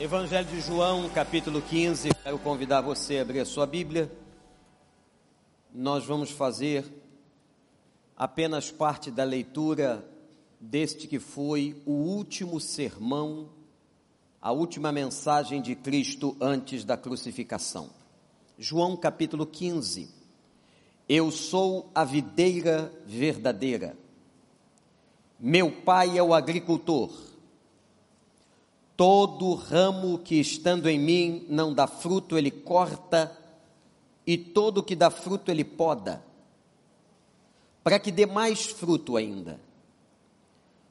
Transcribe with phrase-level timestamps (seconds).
[0.00, 2.10] Evangelho de João, capítulo 15.
[2.22, 4.08] Quero convidar você a abrir a sua Bíblia.
[5.74, 6.84] Nós vamos fazer
[8.16, 10.08] apenas parte da leitura
[10.60, 13.48] deste que foi o último sermão,
[14.40, 17.90] a última mensagem de Cristo antes da crucificação.
[18.56, 20.08] João, capítulo 15.
[21.08, 23.98] Eu sou a videira verdadeira.
[25.40, 27.27] Meu pai é o agricultor.
[28.98, 33.32] Todo ramo que estando em mim não dá fruto, ele corta,
[34.26, 36.20] e todo que dá fruto, ele poda,
[37.84, 39.60] para que dê mais fruto ainda.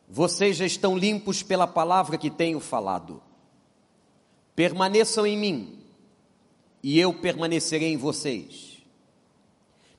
[0.07, 3.21] Vocês já estão limpos pela palavra que tenho falado.
[4.55, 5.77] Permaneçam em mim,
[6.81, 8.77] e eu permanecerei em vocês.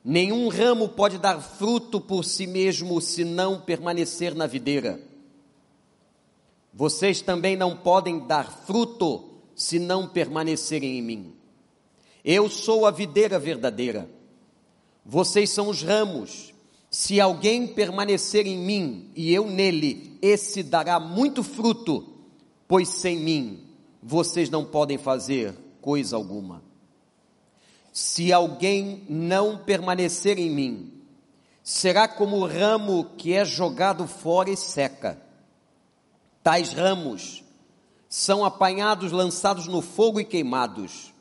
[0.03, 5.08] Nenhum ramo pode dar fruto por si mesmo se não permanecer na videira.
[6.73, 11.33] Vocês também não podem dar fruto se não permanecerem em mim.
[12.25, 14.09] Eu sou a videira verdadeira.
[15.05, 16.55] Vocês são os ramos.
[16.91, 22.07] Se alguém permanecer em mim e eu nele, esse dará muito fruto,
[22.67, 23.65] pois sem mim
[24.03, 26.63] vocês não podem fazer coisa alguma.
[27.93, 30.93] Se alguém não permanecer em mim,
[31.63, 35.28] será como o ramo que é jogado fora e seca
[36.49, 37.45] tais ramos
[38.09, 41.13] são apanhados, lançados no fogo e queimados.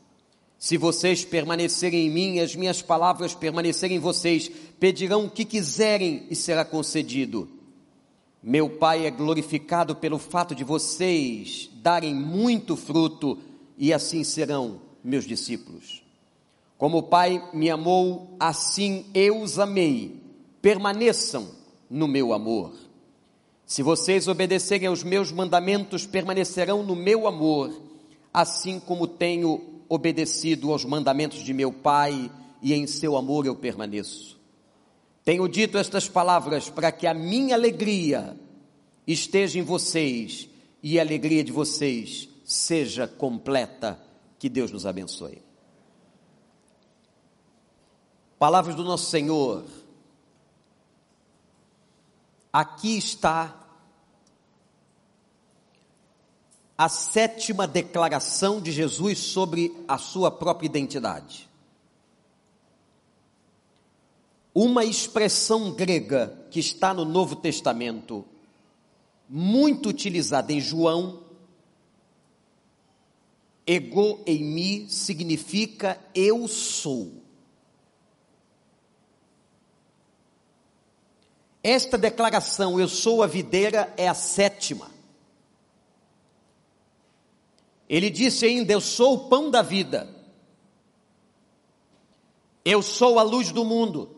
[0.57, 6.25] Se vocês permanecerem em mim as minhas palavras permanecerem em vocês, pedirão o que quiserem
[6.29, 7.49] e será concedido.
[8.41, 13.37] Meu Pai é glorificado pelo fato de vocês darem muito fruto
[13.77, 16.03] e assim serão meus discípulos.
[16.77, 20.23] Como o Pai me amou, assim eu os amei.
[20.61, 21.49] Permaneçam
[21.89, 22.86] no meu amor.
[23.67, 27.69] Se vocês obedecerem aos meus mandamentos, permanecerão no meu amor,
[28.33, 34.39] assim como tenho obedecido aos mandamentos de meu Pai, e em seu amor eu permaneço.
[35.25, 38.39] Tenho dito estas palavras para que a minha alegria
[39.05, 40.47] esteja em vocês
[40.81, 43.99] e a alegria de vocês seja completa.
[44.39, 45.41] Que Deus nos abençoe.
[48.39, 49.65] Palavras do nosso Senhor
[52.51, 53.67] Aqui está
[56.77, 61.49] a sétima declaração de Jesus sobre a sua própria identidade.
[64.53, 68.25] Uma expressão grega que está no Novo Testamento,
[69.27, 71.21] muito utilizada em João,
[73.65, 77.26] ego em mim significa eu sou.
[81.69, 84.89] Esta declaração, eu sou a videira, é a sétima.
[87.89, 90.07] Ele disse ainda: Eu sou o pão da vida.
[92.63, 94.09] Eu sou a luz do mundo.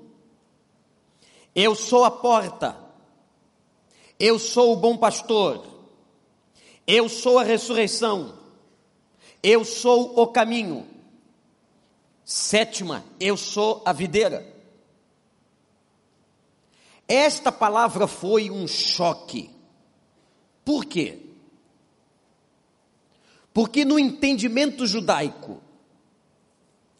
[1.55, 2.77] Eu sou a porta.
[4.19, 5.65] Eu sou o bom pastor.
[6.85, 8.37] Eu sou a ressurreição.
[9.41, 10.85] Eu sou o caminho.
[12.23, 14.58] Sétima, eu sou a videira.
[17.09, 19.49] Esta palavra foi um choque.
[20.63, 21.25] Por quê?
[23.51, 25.59] Porque no entendimento judaico,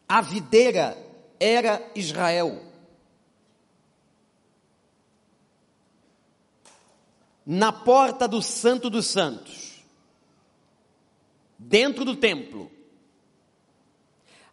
[0.08, 0.98] a videira
[1.40, 2.60] era Israel.
[7.46, 9.86] Na porta do Santo dos Santos,
[11.58, 12.72] dentro do templo,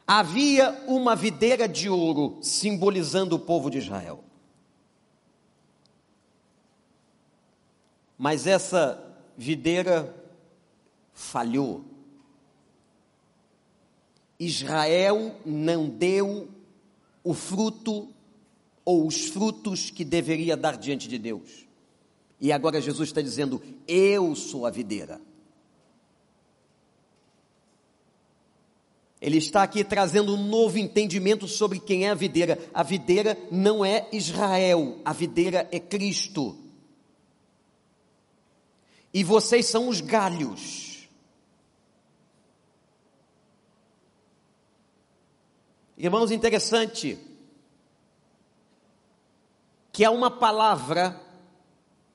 [0.06, 4.26] havia uma videira de ouro simbolizando o povo de Israel.
[8.19, 9.03] Mas essa
[9.37, 10.15] videira
[11.12, 11.84] falhou.
[14.38, 16.49] Israel não deu
[17.22, 18.09] o fruto
[18.84, 21.66] ou os frutos que deveria dar diante de Deus.
[22.41, 25.21] E agora Jesus está dizendo: Eu sou a videira.
[29.19, 32.59] Ele está aqui trazendo um novo entendimento sobre quem é a videira.
[32.72, 36.66] A videira não é Israel, a videira é Cristo
[39.13, 41.09] e vocês são os galhos.
[45.97, 47.19] Irmãos, interessante
[49.91, 51.19] que há uma palavra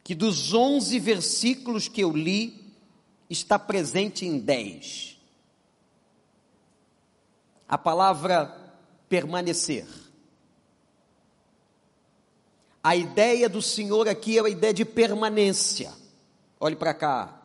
[0.04, 2.76] que dos 11 versículos que eu li
[3.30, 5.18] está presente em 10.
[7.68, 8.76] A palavra
[9.10, 9.88] permanecer.
[12.84, 16.01] A ideia do Senhor aqui é a ideia de permanência.
[16.64, 17.40] Olhe para cá.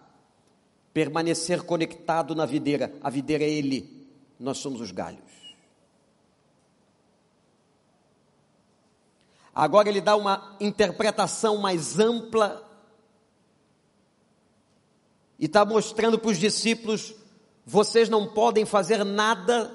[0.92, 2.94] permanecer conectado na videira.
[3.02, 4.06] A videira é Ele,
[4.38, 5.20] nós somos os galhos.
[9.54, 12.62] Agora ele dá uma interpretação mais ampla
[15.38, 17.14] e está mostrando para os discípulos:
[17.64, 19.74] vocês não podem fazer nada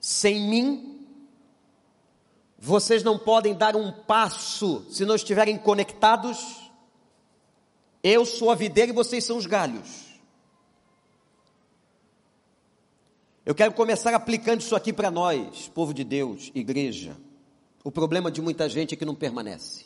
[0.00, 1.06] sem mim,
[2.58, 6.61] vocês não podem dar um passo se não estiverem conectados.
[8.02, 10.12] Eu sou a videira e vocês são os galhos.
[13.44, 17.16] Eu quero começar aplicando isso aqui para nós, povo de Deus, igreja.
[17.84, 19.84] O problema de muita gente é que não permanece.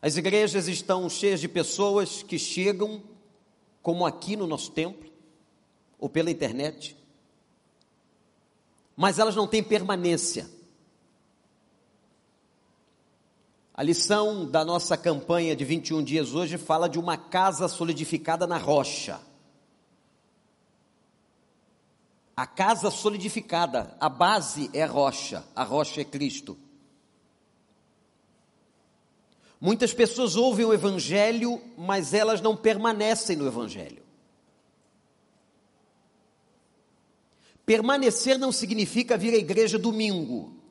[0.00, 3.02] As igrejas estão cheias de pessoas que chegam,
[3.82, 5.10] como aqui no nosso templo,
[5.98, 6.96] ou pela internet,
[8.96, 10.50] mas elas não têm permanência.
[13.74, 18.58] A lição da nossa campanha de 21 dias hoje fala de uma casa solidificada na
[18.58, 19.18] rocha.
[22.36, 26.56] A casa solidificada, a base é a rocha, a rocha é Cristo.
[29.58, 34.02] Muitas pessoas ouvem o Evangelho, mas elas não permanecem no Evangelho.
[37.64, 40.61] Permanecer não significa vir à igreja domingo.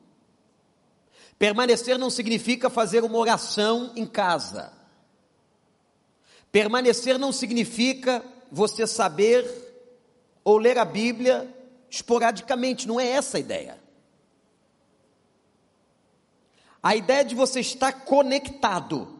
[1.42, 4.72] Permanecer não significa fazer uma oração em casa.
[6.52, 9.44] Permanecer não significa você saber
[10.44, 11.52] ou ler a Bíblia
[11.90, 13.82] esporadicamente, não é essa a ideia.
[16.80, 19.12] A ideia de você estar conectado,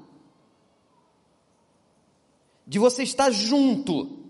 [2.65, 4.29] de você estar junto.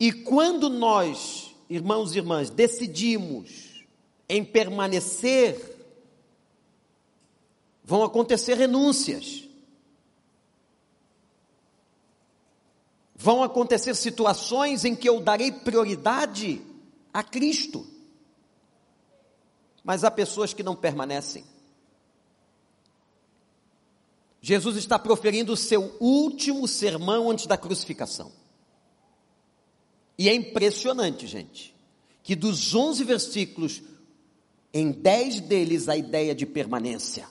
[0.00, 3.71] E quando nós, irmãos e irmãs, decidimos
[4.32, 5.76] em permanecer,
[7.84, 9.46] vão acontecer renúncias.
[13.14, 16.62] Vão acontecer situações em que eu darei prioridade
[17.12, 17.86] a Cristo.
[19.84, 21.44] Mas há pessoas que não permanecem.
[24.40, 28.32] Jesus está proferindo o seu último sermão antes da crucificação.
[30.16, 31.76] E é impressionante, gente,
[32.22, 33.82] que dos 11 versículos,
[34.72, 37.28] em 10 deles a ideia de permanência.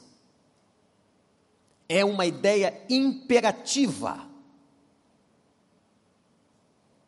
[1.89, 4.27] É uma ideia imperativa.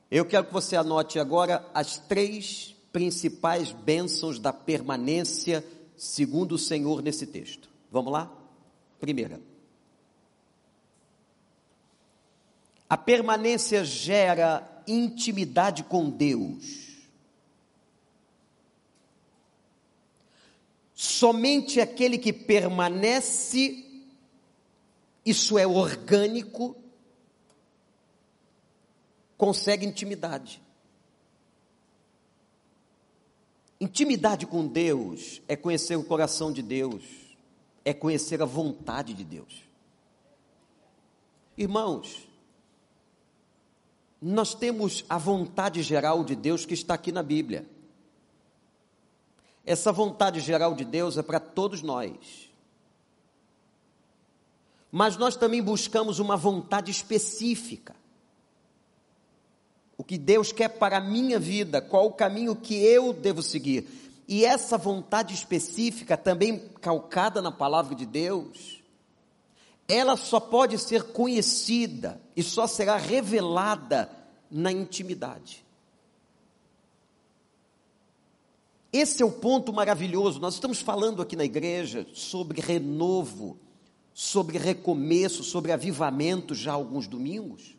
[0.10, 5.66] Eu quero que você anote agora as três principais bênçãos da permanência
[5.96, 7.70] segundo o Senhor nesse texto.
[7.92, 8.32] Vamos lá?
[9.00, 9.40] Primeira.
[12.90, 16.93] A permanência gera intimidade com Deus.
[21.04, 23.86] Somente aquele que permanece,
[25.26, 26.78] isso é orgânico,
[29.38, 30.62] consegue intimidade.
[33.82, 37.04] Intimidade com Deus é conhecer o coração de Deus,
[37.84, 39.62] é conhecer a vontade de Deus.
[41.58, 42.30] Irmãos,
[44.22, 47.73] nós temos a vontade geral de Deus que está aqui na Bíblia.
[49.66, 52.52] Essa vontade geral de Deus é para todos nós.
[54.92, 57.96] Mas nós também buscamos uma vontade específica
[59.98, 63.88] o que Deus quer para a minha vida, qual o caminho que eu devo seguir.
[64.28, 68.82] E essa vontade específica, também calcada na palavra de Deus,
[69.88, 74.10] ela só pode ser conhecida e só será revelada
[74.50, 75.63] na intimidade.
[78.94, 80.40] Esse é o ponto maravilhoso.
[80.40, 83.58] Nós estamos falando aqui na igreja sobre renovo,
[84.14, 87.76] sobre recomeço, sobre avivamento já alguns domingos.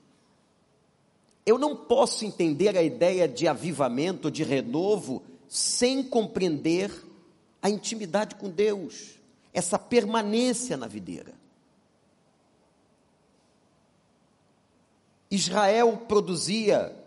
[1.47, 6.91] Eu não posso entender a ideia de avivamento, de renovo, sem compreender
[7.63, 9.21] a intimidade com Deus,
[9.53, 11.33] essa permanência na videira.
[15.31, 17.04] Israel produzia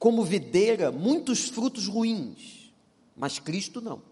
[0.00, 2.72] como videira muitos frutos ruins,
[3.14, 4.02] mas Cristo não.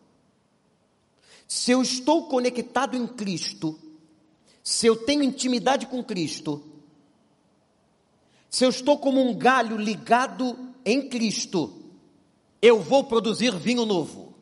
[1.48, 3.80] Se eu estou conectado em Cristo,
[4.62, 6.62] se eu tenho intimidade com Cristo,
[8.50, 11.82] se eu estou como um galho ligado em Cristo,
[12.60, 14.34] eu vou produzir vinho novo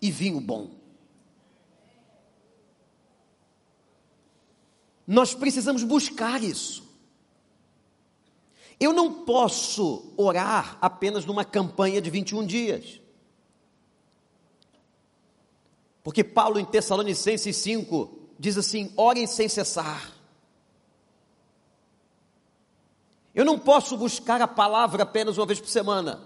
[0.00, 0.70] e vinho bom.
[5.06, 6.87] Nós precisamos buscar isso.
[8.80, 13.00] Eu não posso orar apenas numa campanha de 21 dias.
[16.02, 20.12] Porque Paulo em Tessalonicenses 5 diz assim: orem sem cessar.
[23.34, 26.20] Eu não posso buscar a palavra apenas uma vez por semana.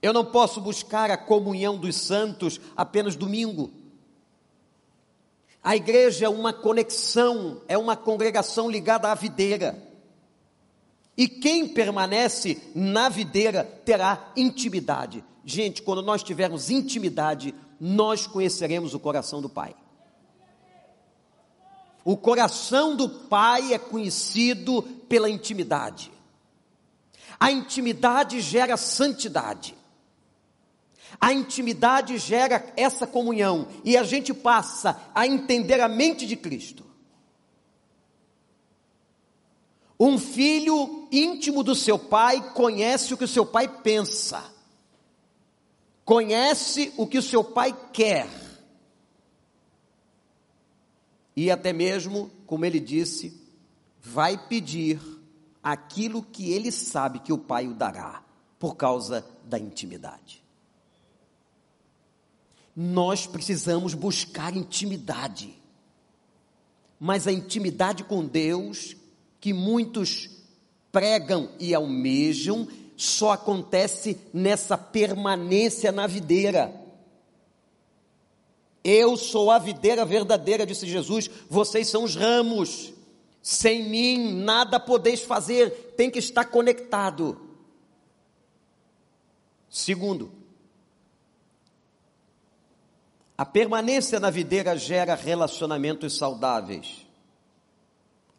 [0.00, 3.72] Eu não posso buscar a comunhão dos santos apenas domingo.
[5.62, 9.87] A igreja é uma conexão, é uma congregação ligada à videira.
[11.18, 15.24] E quem permanece na videira terá intimidade.
[15.44, 19.74] Gente, quando nós tivermos intimidade, nós conheceremos o coração do Pai.
[22.04, 26.12] O coração do Pai é conhecido pela intimidade.
[27.40, 29.74] A intimidade gera santidade.
[31.20, 36.87] A intimidade gera essa comunhão e a gente passa a entender a mente de Cristo.
[39.98, 44.44] Um filho íntimo do seu pai conhece o que o seu pai pensa,
[46.04, 48.28] conhece o que o seu pai quer,
[51.34, 53.40] e até mesmo, como ele disse,
[54.00, 55.00] vai pedir
[55.62, 58.22] aquilo que ele sabe que o pai o dará,
[58.58, 60.42] por causa da intimidade.
[62.74, 65.56] Nós precisamos buscar intimidade,
[66.98, 68.96] mas a intimidade com Deus
[69.40, 70.30] que muitos
[70.90, 72.66] pregam e almejam
[72.96, 76.74] só acontece nessa permanência na videira.
[78.82, 82.92] Eu sou a videira verdadeira, disse Jesus, vocês são os ramos.
[83.40, 87.40] Sem mim nada podeis fazer, tem que estar conectado.
[89.70, 90.32] Segundo,
[93.36, 97.07] a permanência na videira gera relacionamentos saudáveis.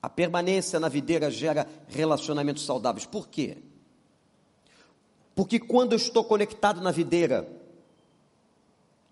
[0.02, 3.06] A permanência na videira gera relacionamentos saudáveis.
[3.06, 3.58] Por quê?
[5.36, 7.50] Porque quando eu estou conectado na videira,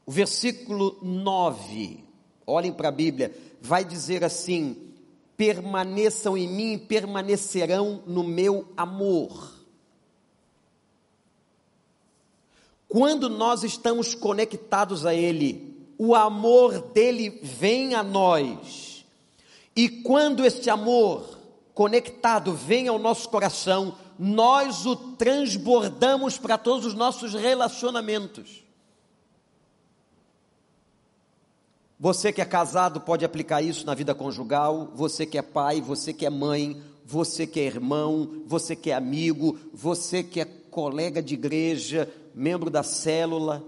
[0.05, 2.03] o versículo 9,
[2.45, 4.93] olhem para a Bíblia, vai dizer assim:
[5.35, 9.55] permaneçam em mim permanecerão no meu amor.
[12.87, 18.86] Quando nós estamos conectados a Ele, o amor dele vem a nós
[19.77, 21.37] e quando este amor
[21.75, 28.63] conectado vem ao nosso coração, nós o transbordamos para todos os nossos relacionamentos.
[31.99, 36.11] Você que é casado pode aplicar isso na vida conjugal, você que é pai, você
[36.11, 41.21] que é mãe, você que é irmão, você que é amigo, você que é colega
[41.21, 43.63] de igreja, membro da célula,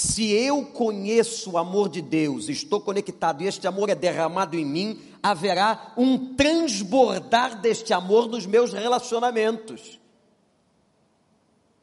[0.00, 4.64] se eu conheço o amor de Deus, estou conectado e este amor é derramado em
[4.64, 10.00] mim, haverá um transbordar deste amor nos meus relacionamentos.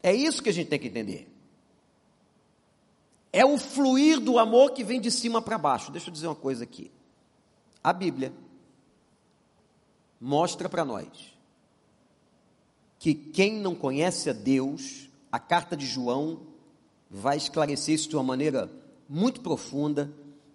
[0.02, 1.32] É isso que a gente tem que entender.
[3.32, 5.92] É o fluir do amor que vem de cima para baixo.
[5.92, 6.90] Deixa eu dizer uma coisa aqui.
[7.84, 8.34] A Bíblia
[10.20, 11.08] mostra para nós
[12.98, 16.47] que quem não conhece a Deus, a carta de João
[17.10, 18.70] vai esclarecer isso de uma maneira
[19.08, 20.12] muito profunda.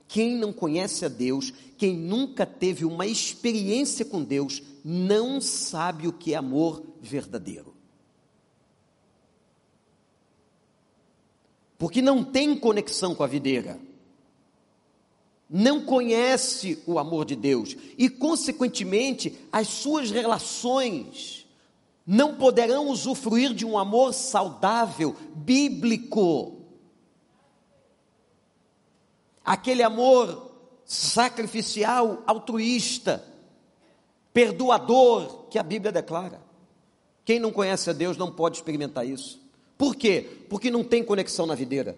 [0.06, 6.12] Quem não conhece a Deus, quem nunca teve uma experiência com Deus, não sabe o
[6.12, 7.74] que é amor verdadeiro.
[11.78, 13.80] Porque não tem conexão com a videira,
[15.50, 21.41] não conhece o amor de Deus e, consequentemente, as suas relações
[22.06, 26.60] não poderão usufruir de um amor saudável, bíblico.
[29.44, 30.52] Aquele amor
[30.84, 33.24] sacrificial, altruísta,
[34.32, 36.40] perdoador que a Bíblia declara.
[37.24, 39.40] Quem não conhece a Deus não pode experimentar isso.
[39.78, 40.44] Por quê?
[40.48, 41.96] Porque não tem conexão na videira.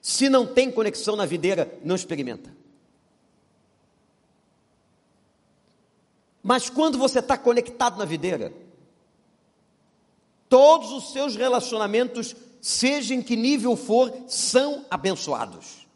[0.00, 2.59] Se não tem conexão na videira, não experimenta.
[6.42, 8.52] Mas quando você está conectado na videira,
[10.48, 15.86] todos os seus relacionamentos, seja em que nível for, são abençoados.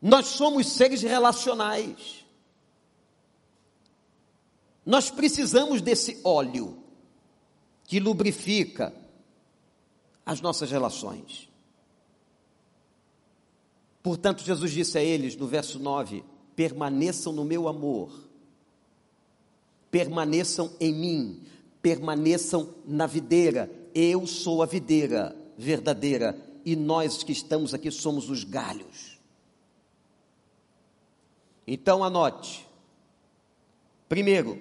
[0.00, 2.24] Nós somos seres relacionais.
[4.84, 6.82] Nós precisamos desse óleo
[7.84, 8.94] que lubrifica
[10.24, 11.48] as nossas relações.
[14.02, 16.24] Portanto, Jesus disse a eles no verso 9:
[16.56, 18.12] permaneçam no meu amor,
[19.90, 21.42] permaneçam em mim,
[21.82, 23.70] permaneçam na videira.
[23.94, 29.18] Eu sou a videira verdadeira e nós que estamos aqui somos os galhos.
[31.66, 32.66] Então anote.
[34.08, 34.60] Primeiro,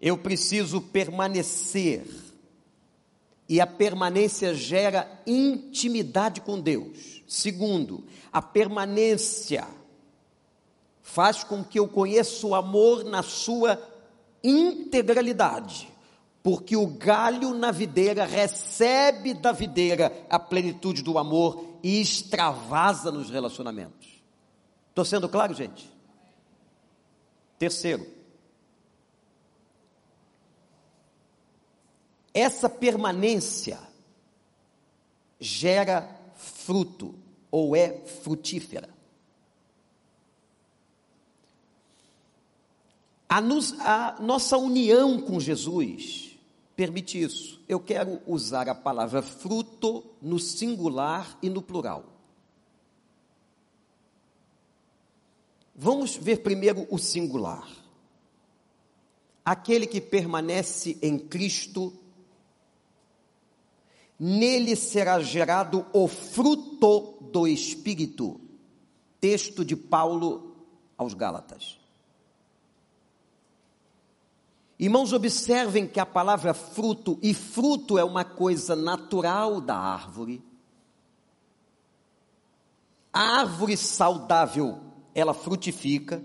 [0.00, 2.04] eu preciso permanecer
[3.48, 7.22] e a permanência gera intimidade com Deus.
[7.26, 9.66] Segundo, a permanência
[11.04, 13.78] faz com que eu conheça o amor na sua
[14.42, 15.86] integralidade,
[16.42, 23.28] porque o galho na videira recebe da videira a plenitude do amor e extravasa nos
[23.28, 24.08] relacionamentos.
[24.88, 25.92] Estou sendo claro, gente?
[27.58, 28.06] Terceiro,
[32.32, 33.78] essa permanência
[35.38, 37.14] gera fruto
[37.50, 38.93] ou é frutífera.
[43.34, 46.38] A, nos, a, nossa união com Jesus
[46.76, 47.60] permite isso.
[47.68, 52.04] Eu quero usar a palavra fruto no singular e no plural.
[55.74, 57.68] Vamos ver primeiro o singular.
[59.44, 61.92] Aquele que permanece em Cristo,
[64.16, 68.40] nele será gerado o fruto do Espírito.
[69.20, 70.54] Texto de Paulo
[70.96, 71.82] aos Gálatas.
[74.78, 80.42] Irmãos, observem que a palavra fruto, e fruto é uma coisa natural da árvore.
[83.12, 84.80] A árvore saudável
[85.14, 86.24] ela frutifica.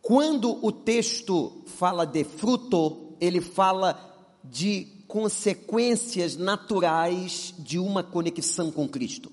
[0.00, 3.98] Quando o texto fala de fruto, ele fala
[4.44, 9.32] de consequências naturais de uma conexão com Cristo.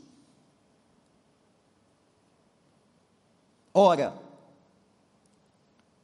[3.73, 4.17] Ora,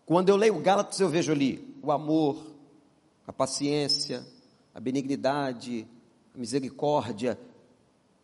[0.07, 2.37] quando eu leio Gálatas, eu vejo ali o amor,
[3.27, 4.25] a paciência,
[4.73, 5.85] a benignidade,
[6.33, 7.37] a misericórdia.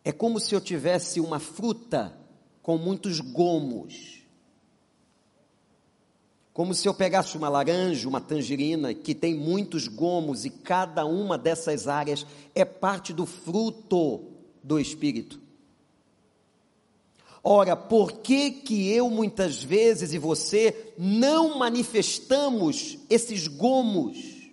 [0.02, 2.18] É como se eu tivesse uma fruta
[2.62, 4.24] com muitos gomos.
[6.54, 11.38] Como se eu pegasse uma laranja, uma tangerina, que tem muitos gomos, e cada uma
[11.38, 12.26] dessas áreas
[12.56, 14.32] é parte do fruto
[14.64, 15.43] do Espírito.
[17.44, 24.50] Ora, por que que eu muitas vezes e você não manifestamos esses gomos?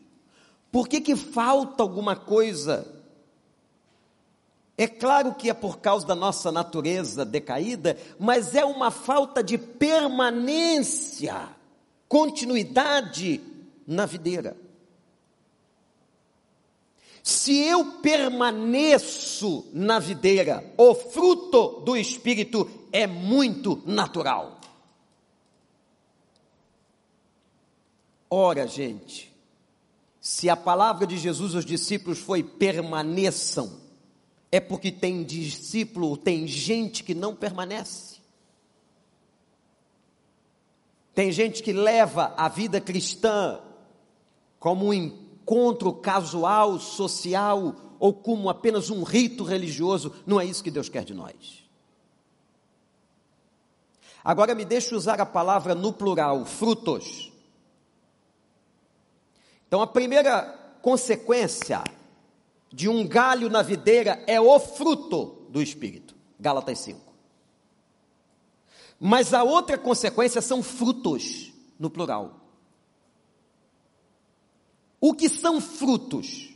[0.72, 2.85] Por que que falta alguma coisa?
[4.76, 9.57] É claro que é por causa da nossa natureza decaída, mas é uma falta de
[9.57, 11.48] permanência,
[12.09, 13.40] continuidade
[13.87, 14.57] na videira.
[17.22, 24.61] Se eu permaneço na videira, o fruto do Espírito é muito natural.
[28.28, 29.30] Ora, gente,
[30.20, 33.80] se a palavra de Jesus aos discípulos foi permaneçam,
[34.52, 38.20] é porque tem discípulo, tem gente que não permanece.
[41.14, 43.61] Tem gente que leva a vida cristã
[44.59, 45.19] como um
[45.50, 50.14] encontro casual, social, ou como apenas um rito religioso.
[50.24, 51.64] Não é isso que Deus quer de nós.
[54.22, 57.32] Agora me deixe usar a palavra no plural, frutos.
[59.66, 60.42] Então a primeira
[60.80, 61.82] consequência
[62.72, 66.14] de um galho na videira é o fruto do Espírito.
[66.38, 67.00] Gálatas 5.
[69.00, 72.39] Mas a outra consequência são frutos, no plural.
[75.00, 76.50] O que são frutos?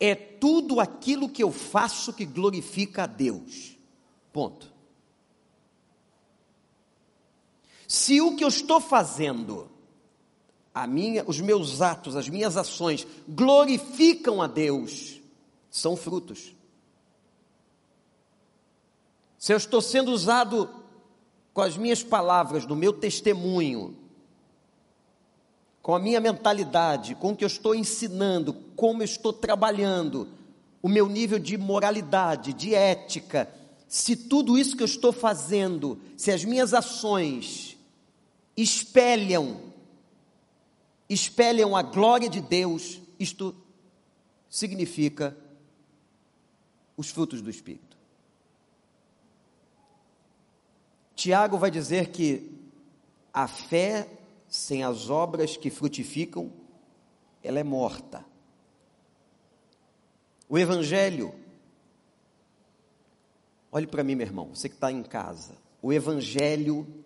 [0.00, 3.76] É tudo aquilo que eu faço que glorifica a Deus.
[4.32, 4.72] Ponto.
[7.86, 9.70] Se o que eu estou fazendo
[10.74, 15.20] a minha, os meus atos, as minhas ações glorificam a Deus,
[15.70, 16.54] são frutos.
[19.38, 20.68] Se eu estou sendo usado
[21.54, 23.96] com as minhas palavras, no meu testemunho,
[25.86, 30.26] com a minha mentalidade, com o que eu estou ensinando, como eu estou trabalhando,
[30.82, 33.48] o meu nível de moralidade, de ética,
[33.86, 37.78] se tudo isso que eu estou fazendo, se as minhas ações
[38.56, 39.60] espelham
[41.08, 43.54] espelham a glória de Deus, isto
[44.50, 45.36] significa
[46.96, 47.96] os frutos do Espírito.
[51.14, 52.50] Tiago vai dizer que
[53.32, 54.08] a fé
[54.56, 56.50] sem as obras que frutificam,
[57.42, 58.24] ela é morta.
[60.48, 61.34] O Evangelho,
[63.70, 67.04] olhe para mim, meu irmão, você que está em casa, o Evangelho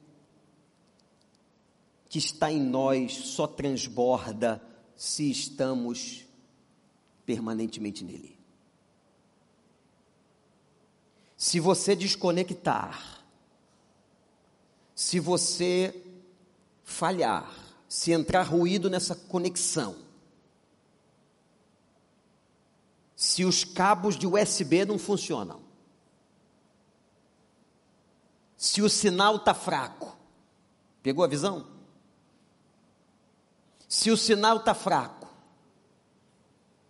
[2.08, 4.62] que está em nós só transborda
[4.94, 6.24] se estamos
[7.26, 8.38] permanentemente nele.
[11.36, 13.24] Se você desconectar,
[14.94, 16.09] se você
[16.90, 17.50] falhar,
[17.88, 19.96] se entrar ruído nessa conexão,
[23.16, 25.60] se os cabos de USB não funcionam,
[28.56, 30.16] se o sinal está fraco.
[31.02, 31.66] Pegou a visão?
[33.88, 35.28] Se o sinal está fraco,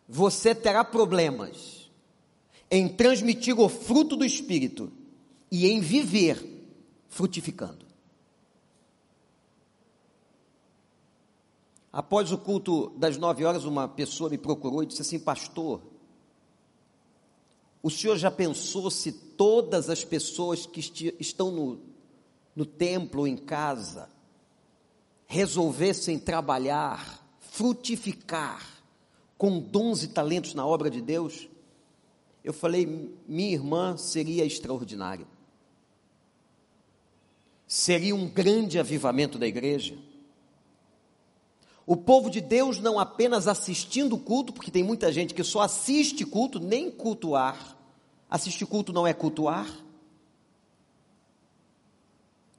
[0.08, 1.88] você terá problemas
[2.68, 4.92] em transmitir o fruto do Espírito
[5.50, 6.44] e em viver
[7.08, 7.89] frutificando.
[11.92, 15.82] Após o culto das nove horas, uma pessoa me procurou e disse assim: Pastor,
[17.82, 20.80] o senhor já pensou se todas as pessoas que
[21.18, 21.80] estão no,
[22.54, 24.08] no templo em casa
[25.26, 28.64] resolvessem trabalhar, frutificar
[29.36, 31.48] com dons e talentos na obra de Deus?
[32.44, 32.86] Eu falei,
[33.26, 35.26] minha irmã seria extraordinário.
[37.66, 39.96] Seria um grande avivamento da igreja
[41.86, 45.62] o povo de Deus não apenas assistindo o culto, porque tem muita gente que só
[45.62, 47.76] assiste culto, nem cultuar.
[48.30, 49.68] Assistir culto não é cultuar.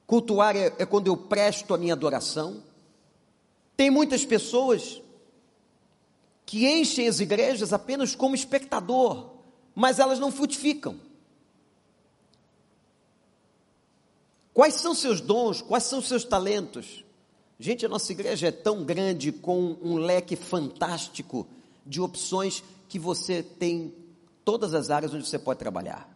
[0.06, 2.62] Cultuar é, é quando eu presto a minha adoração.
[3.76, 5.00] Tem muitas pessoas
[6.44, 9.30] que enchem as igrejas apenas como espectador,
[9.74, 11.00] mas elas não frutificam.
[14.52, 15.62] Quais são seus dons?
[15.62, 17.02] Quais são seus talentos?
[17.62, 21.46] Gente, a nossa igreja é tão grande, com um leque fantástico
[21.86, 23.94] de opções, que você tem
[24.44, 26.12] todas as áreas onde você pode trabalhar.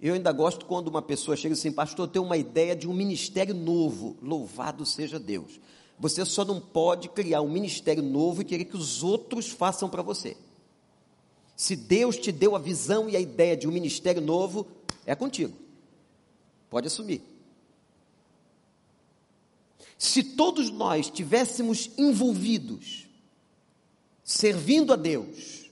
[0.00, 2.94] Eu ainda gosto quando uma pessoa chega assim, pastor, eu tenho uma ideia de um
[2.94, 4.16] ministério novo.
[4.22, 5.60] Louvado seja Deus.
[5.98, 10.00] Você só não pode criar um ministério novo e querer que os outros façam para
[10.00, 10.38] você.
[11.54, 14.66] Se Deus te deu a visão e a ideia de um ministério novo,
[15.04, 15.52] é contigo.
[16.70, 17.31] Pode assumir.
[20.02, 23.06] Se todos nós tivéssemos envolvidos,
[24.24, 25.70] servindo a Deus,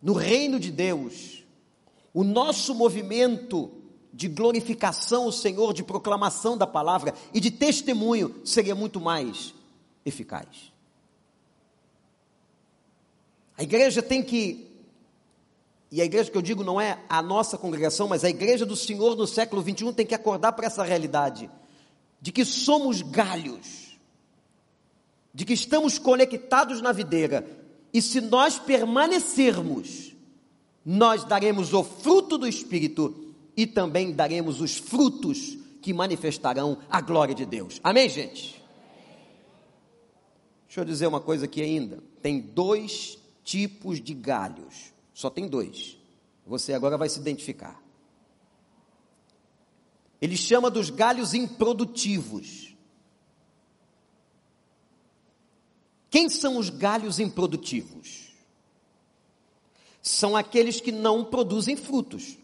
[0.00, 1.44] no reino de Deus,
[2.14, 3.70] o nosso movimento
[4.10, 9.52] de glorificação ao Senhor, de proclamação da palavra e de testemunho seria muito mais
[10.06, 10.72] eficaz.
[13.54, 14.66] A igreja tem que,
[15.92, 18.76] e a igreja que eu digo não é a nossa congregação, mas a igreja do
[18.76, 21.50] Senhor no século 21 tem que acordar para essa realidade
[22.20, 23.98] de que somos galhos,
[25.32, 27.46] de que estamos conectados na videira,
[27.92, 30.14] e se nós permanecermos,
[30.84, 37.34] nós daremos o fruto do Espírito e também daremos os frutos que manifestarão a glória
[37.34, 37.80] de Deus.
[37.82, 38.62] Amém, gente?
[40.66, 42.02] Deixa eu dizer uma coisa aqui ainda.
[42.22, 44.92] Tem dois tipos de galhos.
[45.12, 45.98] Só tem dois.
[46.46, 47.80] Você agora vai se identificar.
[50.20, 52.76] Ele chama dos galhos improdutivos.
[56.10, 58.32] Quem são os galhos improdutivos?
[60.02, 62.36] São aqueles que não produzem frutos.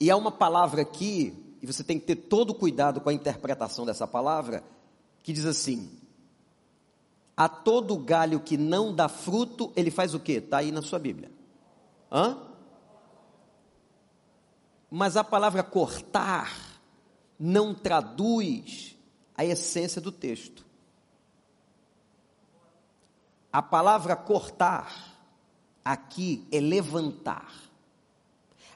[0.00, 3.84] E há uma palavra aqui, e você tem que ter todo cuidado com a interpretação
[3.84, 4.64] dessa palavra,
[5.22, 5.90] que diz assim:
[7.36, 10.32] a todo galho que não dá fruto, ele faz o quê?
[10.32, 11.30] Está aí na sua Bíblia.
[12.10, 12.49] Hã?
[14.90, 16.80] Mas a palavra cortar
[17.38, 18.96] não traduz
[19.36, 20.66] a essência do texto.
[23.52, 25.16] A palavra cortar
[25.84, 27.52] aqui é levantar.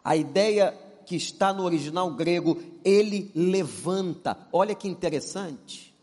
[0.02, 0.72] A ideia
[1.04, 4.36] que está no original grego, ele levanta.
[4.52, 5.94] Olha que interessante.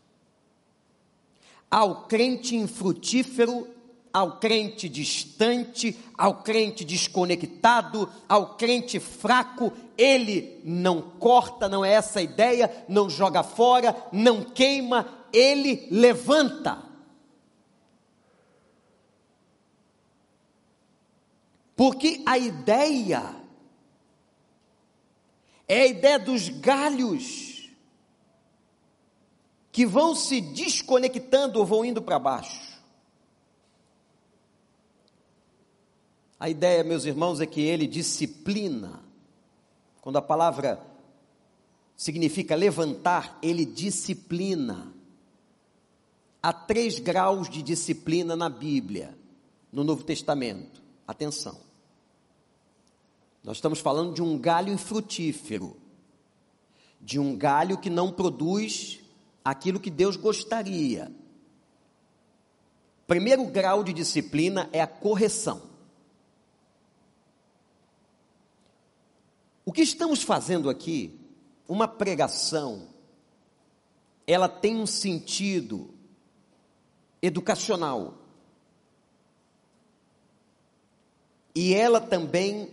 [1.70, 3.66] Ao crente infrutífero,
[4.12, 12.18] ao crente distante, ao crente desconectado, ao crente fraco, ele não corta, não é essa
[12.18, 16.82] a ideia, não joga fora, não queima, ele levanta.
[21.74, 23.34] Porque a ideia
[25.66, 27.70] é a ideia dos galhos
[29.72, 32.71] que vão se desconectando ou vão indo para baixo.
[36.42, 39.00] A ideia, meus irmãos, é que ele disciplina.
[40.00, 40.84] Quando a palavra
[41.96, 44.92] significa levantar, ele disciplina.
[46.42, 49.16] Há três graus de disciplina na Bíblia,
[49.70, 50.82] no Novo Testamento.
[51.06, 51.60] Atenção.
[53.44, 55.76] Nós estamos falando de um galho infrutífero,
[57.00, 58.98] de um galho que não produz
[59.44, 61.08] aquilo que Deus gostaria.
[63.06, 65.70] Primeiro grau de disciplina é a correção.
[69.64, 71.18] O que estamos fazendo aqui,
[71.68, 72.88] uma pregação,
[74.26, 75.94] ela tem um sentido
[77.20, 78.18] educacional.
[81.54, 82.70] E ela também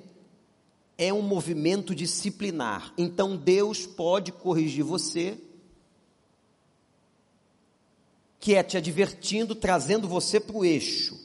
[0.97, 2.93] é um movimento disciplinar.
[2.97, 5.37] Então Deus pode corrigir você,
[8.39, 11.19] que é te advertindo, trazendo você para o eixo,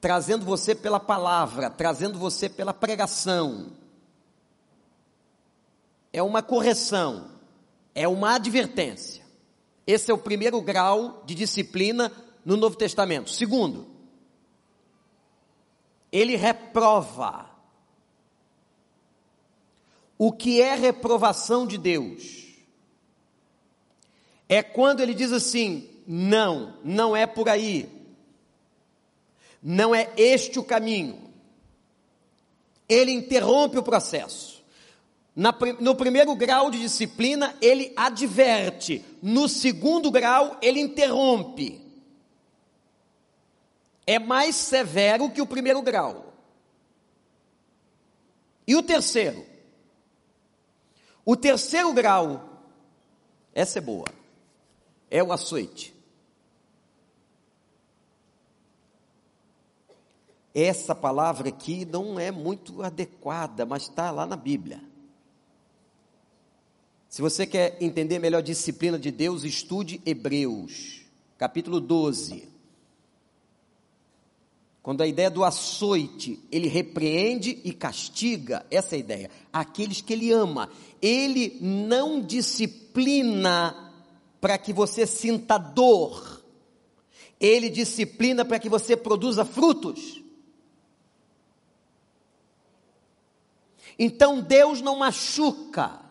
[0.00, 3.81] trazendo você pela palavra, trazendo você pela pregação.
[6.12, 7.30] É uma correção,
[7.94, 9.24] é uma advertência.
[9.86, 12.12] Esse é o primeiro grau de disciplina
[12.44, 13.30] no Novo Testamento.
[13.30, 13.86] Segundo,
[16.10, 17.50] ele reprova.
[20.18, 22.42] O que é reprovação de Deus?
[24.48, 27.90] É quando ele diz assim: não, não é por aí,
[29.62, 31.30] não é este o caminho.
[32.88, 34.51] Ele interrompe o processo.
[35.34, 39.04] Na, no primeiro grau de disciplina, ele adverte.
[39.22, 41.82] No segundo grau, ele interrompe
[44.06, 46.32] é mais severo que o primeiro grau.
[48.66, 49.44] E o terceiro?
[51.24, 52.62] O terceiro grau,
[53.54, 54.08] essa é boa,
[55.10, 55.94] é o açoite.
[60.54, 64.82] Essa palavra aqui não é muito adequada, mas está lá na Bíblia.
[67.12, 71.02] Se você quer entender melhor a disciplina de Deus, estude Hebreus,
[71.36, 72.48] capítulo 12.
[74.82, 80.14] Quando a ideia do açoite, ele repreende e castiga, essa é a ideia, aqueles que
[80.14, 80.70] ele ama.
[81.02, 83.92] Ele não disciplina
[84.40, 86.42] para que você sinta dor.
[87.38, 90.22] Ele disciplina para que você produza frutos.
[93.98, 96.10] Então Deus não machuca.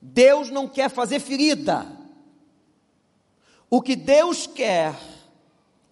[0.00, 1.86] Deus não quer fazer ferida.
[3.68, 4.94] O que Deus quer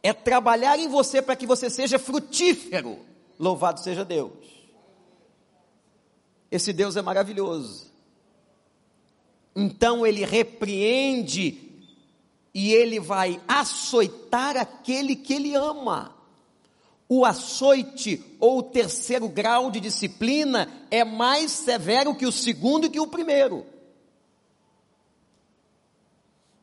[0.02, 2.98] é trabalhar em você para que você seja frutífero.
[3.38, 4.32] Louvado seja Deus.
[6.50, 7.90] Esse Deus é maravilhoso.
[9.56, 11.64] Então ele repreende
[12.52, 16.14] e ele vai açoitar aquele que ele ama.
[17.08, 22.90] O açoite ou o terceiro grau de disciplina é mais severo que o segundo e
[22.90, 23.66] que o primeiro.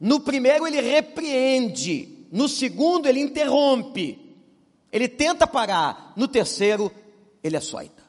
[0.01, 4.35] No primeiro ele repreende, no segundo, ele interrompe.
[4.91, 6.11] Ele tenta parar.
[6.17, 6.91] No terceiro,
[7.43, 8.01] ele açoita.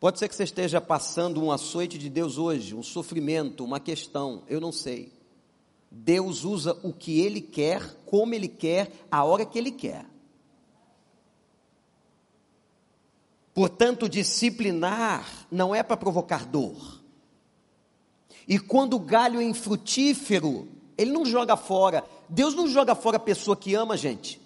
[0.00, 4.42] Pode ser que você esteja passando um açoite de Deus hoje, um sofrimento, uma questão,
[4.48, 5.12] eu não sei.
[5.90, 10.06] Deus usa o que Ele quer, como Ele quer, a hora que Ele quer.
[13.52, 16.95] Portanto, disciplinar não é para provocar dor.
[18.46, 22.04] E quando o galho é infrutífero, ele não joga fora.
[22.28, 24.40] Deus não joga fora a pessoa que ama, gente.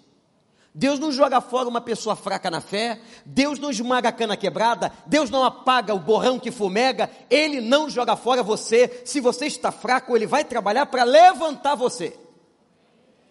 [0.73, 4.91] Deus não joga fora uma pessoa fraca na fé, Deus não esmaga a cana quebrada,
[5.05, 9.01] Deus não apaga o borrão que fumega, Ele não joga fora você.
[9.03, 12.17] Se você está fraco, Ele vai trabalhar para levantar você.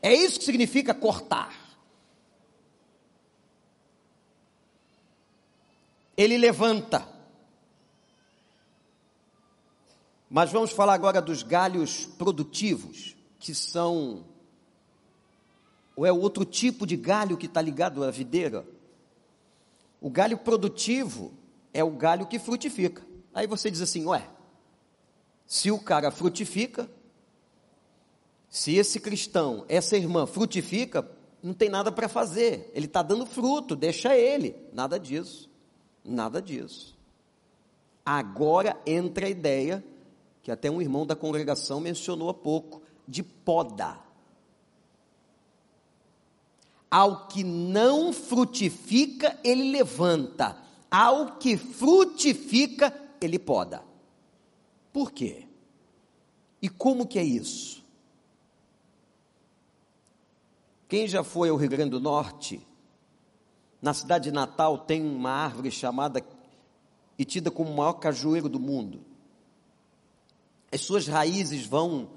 [0.03, 1.55] É isso que significa cortar.
[6.17, 7.20] Ele levanta.
[10.31, 14.25] Mas vamos falar agora dos galhos produtivos, que são.
[15.97, 18.65] Ou é outro tipo de galho que está ligado à videira?
[20.01, 21.35] O galho produtivo
[21.75, 23.05] é o galho que frutifica.
[23.35, 24.31] Aí você diz assim: ué,
[25.49, 26.89] se o cara frutifica,
[28.49, 31.11] se esse cristão, essa irmã frutifica,
[31.43, 32.71] não tem nada para fazer.
[32.73, 34.55] Ele está dando fruto, deixa ele.
[34.73, 35.51] Nada disso.
[36.05, 36.97] Nada disso.
[38.07, 39.85] Agora entra a ideia
[40.51, 44.01] que até um irmão da congregação mencionou há pouco, de poda.
[46.91, 50.57] Ao que não frutifica, ele levanta.
[50.91, 53.85] Ao que frutifica, ele poda.
[54.93, 55.47] Por quê?
[56.61, 57.85] E como que é isso?
[60.89, 62.61] Quem já foi ao Rio Grande do Norte,
[63.81, 66.21] na cidade de Natal tem uma árvore chamada
[67.17, 69.10] e tida como o maior cajueiro do mundo.
[70.73, 72.09] As suas raízes vão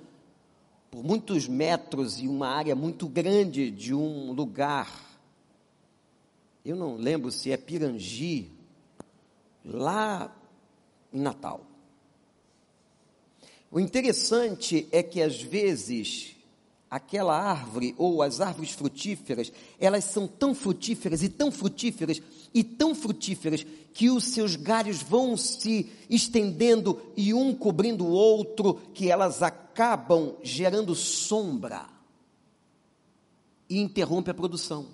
[0.91, 5.19] por muitos metros e uma área muito grande de um lugar.
[6.63, 8.51] Eu não lembro se é Pirangi,
[9.65, 10.33] lá
[11.11, 11.65] em Natal.
[13.71, 16.32] O interessante é que às vezes
[16.93, 22.21] aquela árvore ou as árvores frutíferas, elas são tão frutíferas e tão frutíferas
[22.53, 28.75] e tão frutíferas que os seus galhos vão se estendendo e um cobrindo o outro,
[28.93, 31.89] que elas acabam gerando sombra
[33.67, 34.85] e interrompe a produção.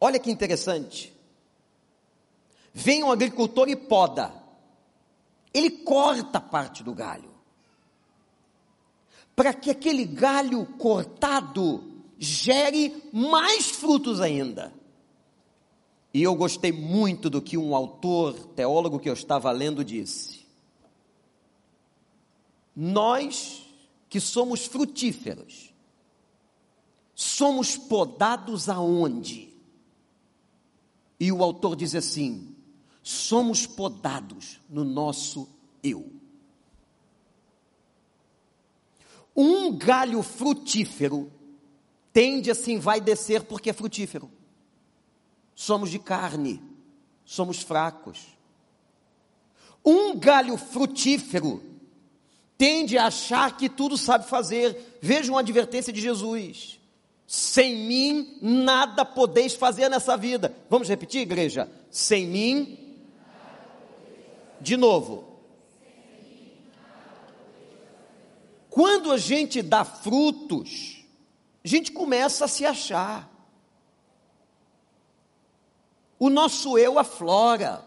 [0.00, 1.12] Olha que interessante.
[2.72, 4.32] Vem um agricultor e poda.
[5.52, 7.33] Ele corta parte do galho
[9.34, 11.82] para que aquele galho cortado
[12.18, 14.72] gere mais frutos ainda.
[16.12, 20.44] E eu gostei muito do que um autor, teólogo que eu estava lendo, disse.
[22.74, 23.64] Nós
[24.08, 25.74] que somos frutíferos,
[27.14, 29.52] somos podados aonde?
[31.18, 32.54] E o autor diz assim:
[33.02, 35.48] somos podados no nosso
[35.82, 36.12] eu.
[39.36, 41.32] Um galho frutífero
[42.12, 44.30] tende assim, vai descer porque é frutífero.
[45.54, 46.62] Somos de carne,
[47.24, 48.36] somos fracos.
[49.84, 51.62] Um galho frutífero
[52.56, 54.98] tende a achar que tudo sabe fazer.
[55.00, 56.80] Veja uma advertência de Jesus:
[57.26, 60.54] sem mim nada podeis fazer nessa vida.
[60.70, 61.70] Vamos repetir, igreja?
[61.90, 62.78] Sem mim.
[64.60, 65.33] De novo,
[68.74, 71.06] Quando a gente dá frutos,
[71.64, 73.30] a gente começa a se achar.
[76.18, 77.86] O nosso eu aflora.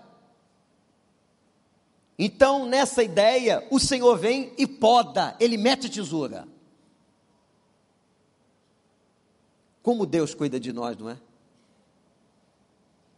[2.17, 6.47] Então, nessa ideia, o Senhor vem e poda, ele mete tesoura.
[9.83, 11.19] Como Deus cuida de nós, não é?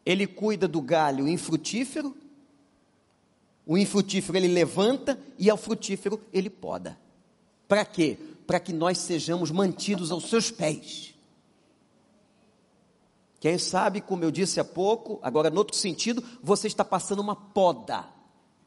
[0.04, 2.18] Ele cuida do galho infrutífero,
[3.64, 6.98] o infrutífero ele levanta e ao frutífero ele poda.
[7.70, 8.18] Para quê?
[8.48, 11.14] Para que nós sejamos mantidos aos seus pés.
[13.40, 17.36] Quem sabe, como eu disse há pouco, agora, no outro sentido, você está passando uma
[17.36, 18.06] poda.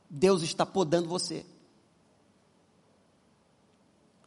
[0.09, 1.45] Deus está podando você.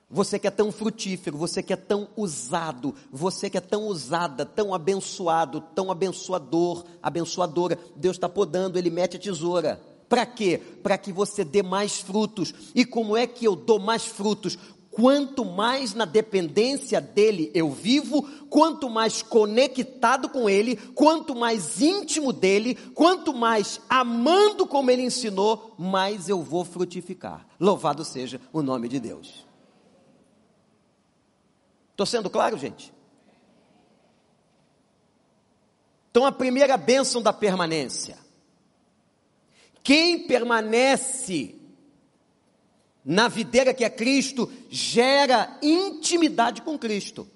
[0.10, 4.46] Você que é tão frutífero, você que é tão usado, você que é tão usada,
[4.46, 9.82] tão abençoado, tão abençoador, abençoadora, Deus está podando, Ele mete a tesoura.
[10.08, 10.60] Para quê?
[10.84, 12.54] Para que você dê mais frutos.
[12.74, 14.58] E como é que eu dou mais frutos?
[14.92, 22.32] Quanto mais na dependência dele eu vivo, quanto mais conectado com ele, quanto mais íntimo
[22.32, 27.46] dele, quanto mais amando como ele ensinou, mais eu vou frutificar.
[27.60, 29.46] Louvado seja o nome de Deus.
[31.92, 32.94] Estou sendo claro, gente?
[36.10, 38.18] Então, a primeira bênção da permanência
[39.86, 41.56] quem permanece
[43.06, 47.30] na videira que é Cristo gera intimidade com Cristo.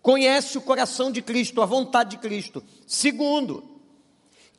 [0.00, 2.62] Conhece o coração de Cristo, a vontade de Cristo.
[2.86, 3.80] Segundo,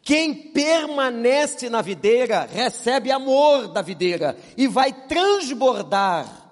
[0.01, 6.51] quem permanece na videira recebe amor da videira e vai transbordar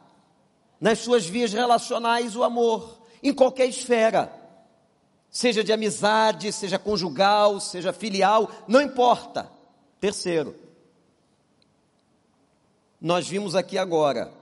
[0.79, 4.33] nas suas vias relacionais o amor, em qualquer esfera,
[5.29, 9.51] seja de amizade, seja conjugal, seja filial, não importa.
[10.03, 10.53] Terceiro,
[12.99, 14.33] nós vimos aqui agora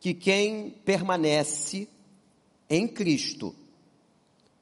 [0.00, 1.88] que quem permanece
[2.68, 3.54] em Cristo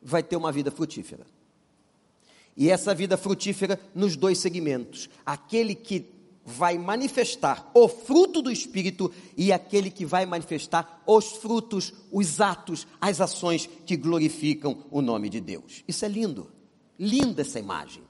[0.03, 1.27] vai ter uma vida frutífera.
[2.55, 6.05] E essa vida frutífera nos dois segmentos: aquele que
[6.45, 12.87] vai manifestar o fruto do Espírito e aquele que vai manifestar os frutos, os atos,
[13.01, 15.83] as ações que glorificam o nome de Deus.
[15.89, 16.51] Isso é lindo,
[16.99, 18.10] linda essa imagem.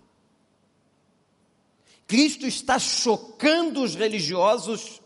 [2.11, 5.01] Cristo está chocando os religiosos,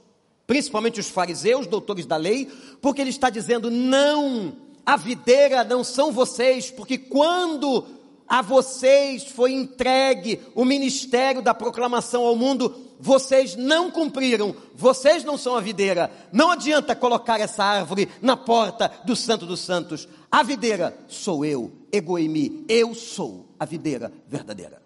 [0.47, 6.11] principalmente os fariseus, doutores da lei, porque ele está dizendo: não, a videira não são
[6.11, 7.85] vocês, porque quando
[8.27, 15.37] a vocês foi entregue o ministério da proclamação ao mundo, vocês não cumpriram, vocês não
[15.37, 16.11] são a videira.
[16.33, 20.09] Não adianta colocar essa árvore na porta do Santo dos Santos.
[20.33, 24.85] A videira sou eu, egoimi, eu sou a videira verdadeira.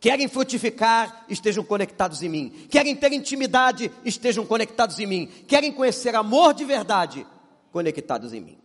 [0.00, 2.50] Querem frutificar, estejam conectados em mim.
[2.70, 5.26] Querem ter intimidade, estejam conectados em mim.
[5.26, 7.26] Querem conhecer amor de verdade,
[7.72, 8.58] conectados em mim.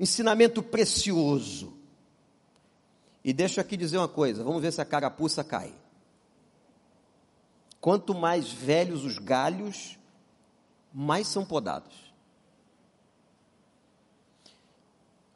[0.00, 1.74] Ensinamento precioso.
[3.24, 5.72] E deixa aqui dizer uma coisa, vamos ver se a carapuça cai.
[7.80, 9.98] Quanto mais velhos os galhos,
[10.92, 12.11] mais são podados.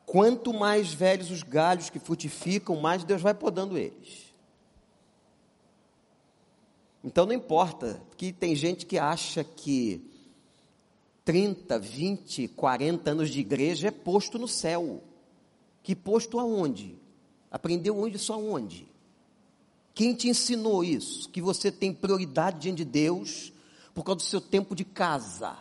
[0.06, 4.32] Quanto mais velhos os galhos que frutificam, mais Deus vai podando eles.
[7.02, 10.00] Então não importa, porque tem gente que acha que
[11.24, 15.02] 30, 20, 40 anos de igreja é posto no céu.
[15.82, 16.96] Que posto aonde?
[17.50, 18.88] Aprendeu onde só onde?
[19.92, 21.28] Quem te ensinou isso?
[21.30, 23.52] Que você tem prioridade diante de Deus
[23.94, 25.56] por causa do seu tempo de casa.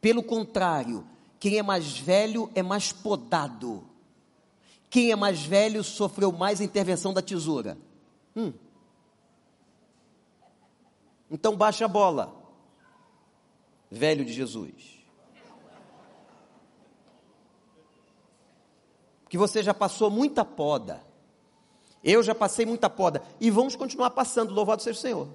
[0.00, 1.06] Pelo contrário,
[1.38, 3.84] quem é mais velho é mais podado.
[4.90, 7.78] Quem é mais velho sofreu mais a intervenção da tesoura.
[8.34, 8.52] Hum.
[11.30, 12.34] Então baixa a bola,
[13.90, 14.98] velho de Jesus.
[19.28, 21.04] Que você já passou muita poda.
[22.02, 23.22] Eu já passei muita poda.
[23.38, 25.28] E vamos continuar passando, louvado seja o Senhor.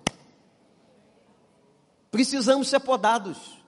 [2.10, 3.63] Precisamos ser podados.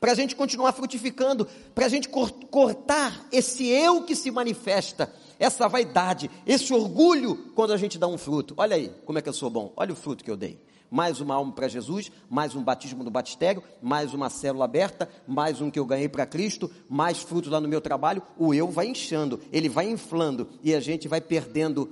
[0.00, 5.68] Para a gente continuar frutificando, para a gente cortar esse eu que se manifesta, essa
[5.68, 8.54] vaidade, esse orgulho quando a gente dá um fruto.
[8.56, 9.72] Olha aí, como é que eu sou bom.
[9.76, 13.10] Olha o fruto que eu dei mais uma alma para Jesus, mais um batismo no
[13.10, 17.60] batistério, mais uma célula aberta, mais um que eu ganhei para Cristo, mais frutos lá
[17.60, 21.90] no meu trabalho, o eu vai inchando, ele vai inflando e a gente vai perdendo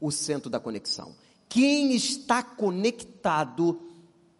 [0.00, 1.14] o centro da conexão.
[1.48, 3.80] Quem está conectado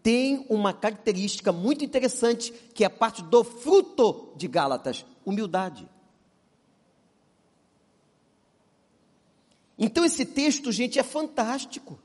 [0.06, 5.84] tem uma característica muito interessante que é parte do fruto de Gálatas, humildade.
[9.76, 11.98] Então esse texto, gente, é fantástico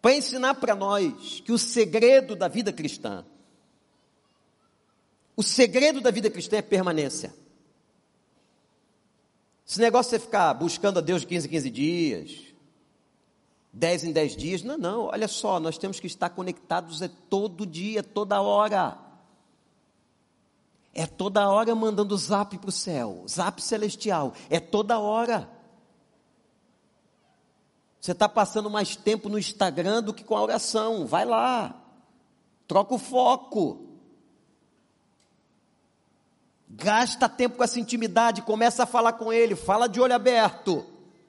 [0.00, 3.22] para ensinar para nós que o segredo da vida cristã,
[5.36, 7.34] o segredo da vida cristã é permanência.
[9.68, 12.45] Esse negócio de você ficar buscando a Deus de 15 em 15 dias,
[13.76, 17.66] 10 em 10 dias, não, não, olha só, nós temos que estar conectados é todo
[17.66, 18.96] dia, toda hora.
[20.94, 25.46] É toda hora mandando zap para o céu, zap celestial, é toda hora.
[28.00, 31.06] Você está passando mais tempo no Instagram do que com a oração.
[31.06, 31.74] Vai lá.
[32.66, 33.84] Troca o foco.
[36.68, 40.86] Gasta tempo com essa intimidade, começa a falar com ele, fala de olho aberto,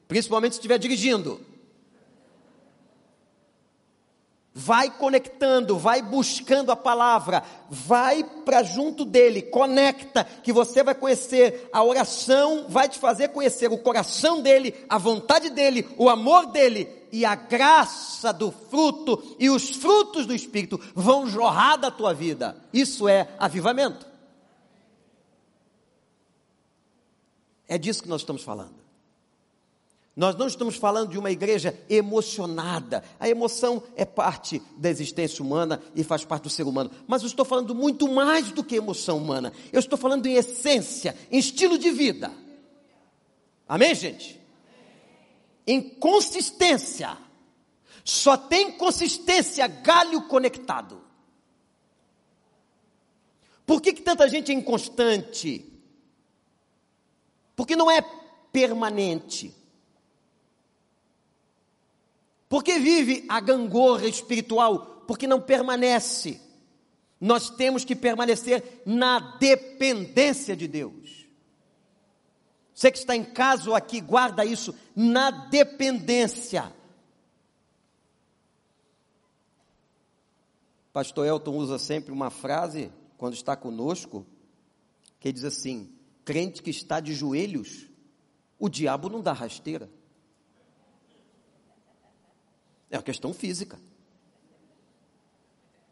[0.08, 1.47] principalmente se estiver dirigindo.
[4.60, 11.70] Vai conectando, vai buscando a palavra, vai para junto dele, conecta, que você vai conhecer
[11.72, 16.90] a oração, vai te fazer conhecer o coração dele, a vontade dele, o amor dele
[17.12, 22.58] e a graça do fruto e os frutos do Espírito vão jorrar da tua vida.
[22.74, 24.08] Isso é avivamento.
[27.68, 28.87] É disso que nós estamos falando.
[30.18, 33.04] Nós não estamos falando de uma igreja emocionada.
[33.20, 36.90] A emoção é parte da existência humana e faz parte do ser humano.
[37.08, 39.54] Mas eu estou falando muito mais do que emoção humana.
[39.72, 42.32] Eu estou falando em essência, em estilo de vida.
[43.70, 44.42] Amém, gente?
[45.68, 47.16] Em consistência.
[48.04, 51.00] Só tem consistência galho conectado.
[53.68, 55.64] Por que, que tanta gente é inconstante?
[57.56, 58.02] Porque não é
[58.52, 59.54] permanente.
[62.50, 65.04] Porque vive a gangorra espiritual?
[65.08, 66.40] Porque não permanece.
[67.20, 71.26] Nós temos que permanecer na dependência de Deus.
[72.74, 76.72] Você que está em casa ou aqui, guarda isso, na dependência.
[80.94, 84.26] Pastor Elton usa sempre uma frase, quando está conosco,
[85.20, 85.92] que diz assim:
[86.24, 87.88] crente que está de joelhos,
[88.60, 89.90] o diabo não dá rasteira.
[92.90, 93.80] É uma questão física.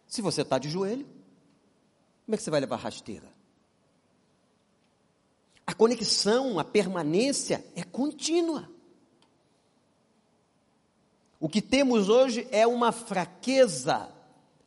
[0.08, 1.06] Se você está de joelho,
[2.26, 3.28] como é que você vai levar rasteira?
[5.68, 8.70] A conexão, a permanência é contínua.
[11.40, 14.10] O que temos hoje é uma fraqueza,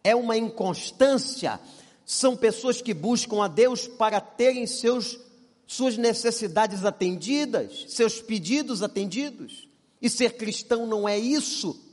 [0.05, 1.59] é uma inconstância.
[2.05, 5.19] São pessoas que buscam a Deus para terem seus,
[5.67, 9.69] suas necessidades atendidas, seus pedidos atendidos.
[10.01, 11.88] E ser cristão não é isso.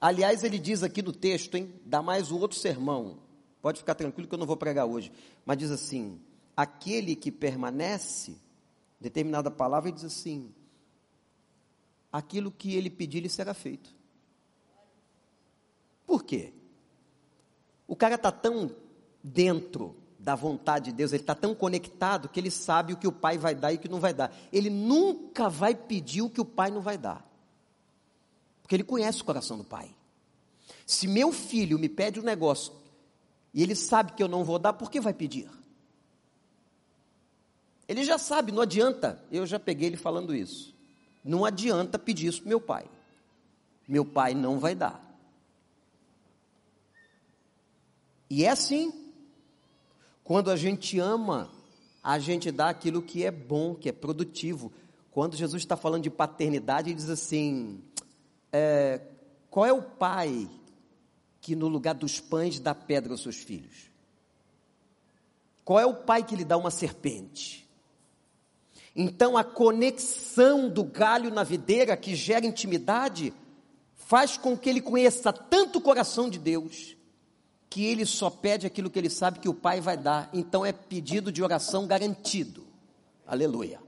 [0.00, 1.72] Aliás, ele diz aqui no texto, hein?
[1.84, 3.18] Dá mais um outro sermão.
[3.60, 5.12] Pode ficar tranquilo que eu não vou pregar hoje.
[5.44, 6.20] Mas diz assim:
[6.56, 8.36] aquele que permanece,
[9.00, 10.52] determinada palavra, diz assim:
[12.12, 13.94] aquilo que ele pedir lhe será feito.
[16.06, 16.52] Por quê?
[17.86, 18.74] O cara está tão
[19.22, 23.12] dentro da vontade de Deus, ele está tão conectado que ele sabe o que o
[23.12, 24.34] pai vai dar e o que não vai dar.
[24.52, 27.27] Ele nunca vai pedir o que o pai não vai dar.
[28.68, 29.88] Porque ele conhece o coração do pai.
[30.86, 32.70] Se meu filho me pede um negócio
[33.54, 35.48] e ele sabe que eu não vou dar, por que vai pedir?
[37.88, 39.24] Ele já sabe, não adianta.
[39.32, 40.74] Eu já peguei ele falando isso.
[41.24, 42.84] Não adianta pedir isso para meu pai.
[43.88, 45.02] meu pai não vai dar.
[48.28, 48.92] E é assim.
[50.22, 51.50] Quando a gente ama,
[52.04, 54.70] a gente dá aquilo que é bom, que é produtivo.
[55.10, 57.82] Quando Jesus está falando de paternidade, ele diz assim:
[58.52, 59.00] é,
[59.50, 60.48] qual é o pai
[61.40, 63.90] que no lugar dos pães dá pedra aos seus filhos?
[65.64, 67.68] Qual é o pai que lhe dá uma serpente?
[68.94, 73.32] Então a conexão do galho na videira que gera intimidade
[73.94, 76.96] faz com que ele conheça tanto o coração de Deus
[77.70, 80.30] que ele só pede aquilo que ele sabe que o Pai vai dar.
[80.32, 82.66] Então é pedido de oração garantido.
[83.26, 83.87] Aleluia.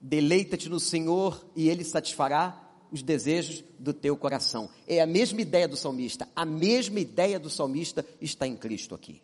[0.00, 4.70] Deleita-te no Senhor e ele satisfará os desejos do teu coração.
[4.86, 6.28] É a mesma ideia do salmista.
[6.34, 9.22] A mesma ideia do salmista está em Cristo aqui.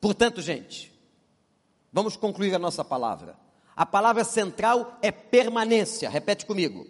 [0.00, 0.92] Portanto, gente,
[1.92, 3.38] vamos concluir a nossa palavra.
[3.76, 6.08] A palavra central é permanência.
[6.08, 6.86] Repete comigo.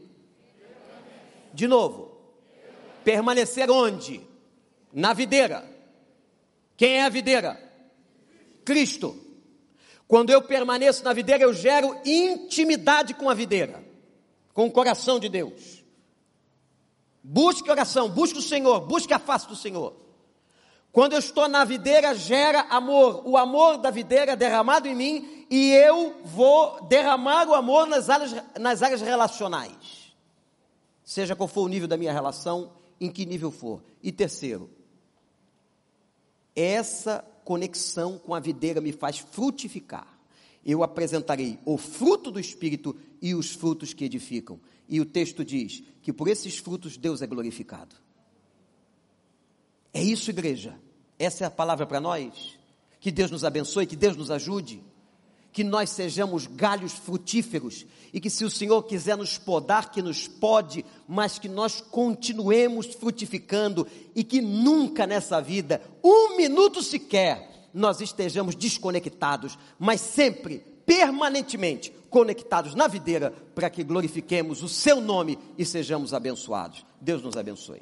[1.52, 2.12] De novo.
[3.04, 4.20] Permanecer onde?
[4.92, 5.70] Na videira.
[6.76, 7.60] Quem é a videira?
[8.64, 9.23] Cristo.
[10.06, 13.84] Quando eu permaneço na videira, eu gero intimidade com a videira,
[14.52, 15.82] com o coração de Deus.
[17.22, 19.96] Busque oração, busque o Senhor, busque a face do Senhor.
[20.92, 23.26] Quando eu estou na videira, gera amor.
[23.26, 28.08] O amor da videira é derramado em mim e eu vou derramar o amor nas
[28.08, 30.14] áreas, nas áreas relacionais.
[31.02, 33.82] Seja qual for o nível da minha relação, em que nível for.
[34.02, 34.70] E terceiro,
[36.54, 40.06] essa conexão com a videira me faz frutificar.
[40.64, 44.58] Eu apresentarei o fruto do Espírito e os frutos que edificam.
[44.88, 47.94] E o texto diz que por esses frutos Deus é glorificado.
[49.92, 50.78] É isso, igreja.
[51.18, 52.58] Essa é a palavra para nós.
[52.98, 54.82] Que Deus nos abençoe, que Deus nos ajude
[55.54, 60.26] que nós sejamos galhos frutíferos e que se o Senhor quiser nos podar, que nos
[60.26, 63.86] pode, mas que nós continuemos frutificando
[64.16, 72.74] e que nunca nessa vida, um minuto sequer, nós estejamos desconectados, mas sempre, permanentemente, conectados
[72.74, 76.84] na videira para que glorifiquemos o seu nome e sejamos abençoados.
[77.00, 77.80] Deus nos abençoe.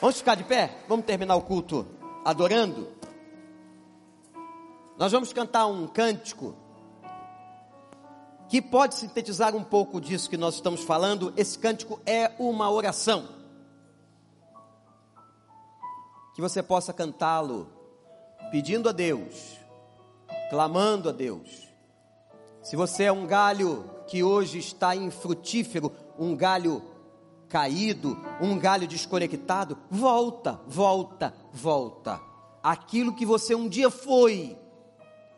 [0.00, 0.78] Vamos ficar de pé?
[0.88, 1.86] Vamos terminar o culto
[2.24, 2.88] adorando?
[4.96, 6.56] Nós vamos cantar um cântico
[8.48, 11.34] que pode sintetizar um pouco disso que nós estamos falando.
[11.36, 13.28] Esse cântico é uma oração.
[16.34, 17.70] Que você possa cantá-lo
[18.50, 19.58] pedindo a Deus,
[20.48, 21.68] clamando a Deus.
[22.62, 26.89] Se você é um galho que hoje está infrutífero, um galho
[27.50, 32.20] caído, um galho desconectado, volta, volta, volta.
[32.62, 34.56] Aquilo que você um dia foi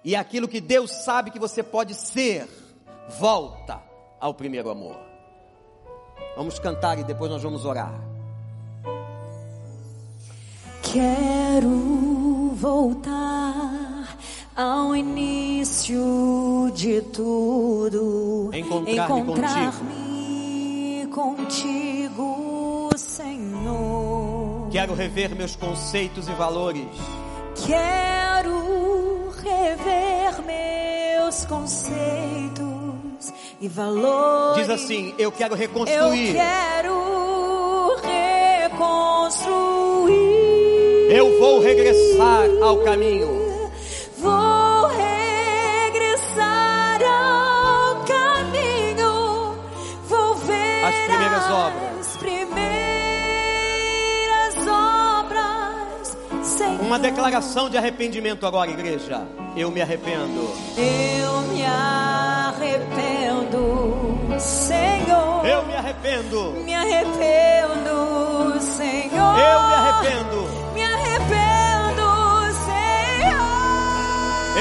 [0.04, 2.46] e aquilo que Deus sabe que você pode ser,
[3.18, 3.82] volta
[4.20, 4.96] ao primeiro amor.
[6.36, 7.92] Vamos cantar e depois nós vamos orar.
[10.82, 14.18] Quero voltar
[14.54, 20.01] ao início de tudo, encontrar-me encontrar contigo.
[21.12, 24.68] Contigo Senhor.
[24.70, 26.86] Quero rever meus conceitos e valores.
[27.66, 34.66] Quero rever meus conceitos e valores.
[34.66, 36.28] Diz assim: Eu quero reconstruir.
[36.28, 36.96] Eu quero
[38.70, 40.12] reconstruir.
[41.10, 43.41] Eu vou regressar ao caminho.
[56.92, 59.26] Uma declaração de arrependimento agora, igreja.
[59.56, 60.52] Eu me arrependo.
[60.76, 63.08] Eu me arrependo,
[64.38, 65.46] Senhor.
[65.46, 66.52] Eu me arrependo.
[66.62, 69.38] Me arrependo, Senhor.
[69.38, 70.46] Eu me arrependo.
[70.74, 72.04] Me arrependo,
[72.66, 73.40] Senhor.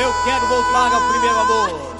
[0.01, 1.90] Eu quero voltar ao primeiro amor.